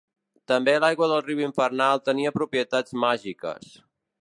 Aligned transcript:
També 0.51 0.71
l'aigua 0.83 1.09
del 1.11 1.21
riu 1.25 1.43
infernal 1.49 2.03
tenia 2.09 2.33
propietats 2.39 2.99
màgiques. 3.07 3.73